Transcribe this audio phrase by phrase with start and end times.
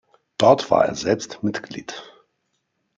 [0.39, 2.01] Dort war er selbst Mitglied.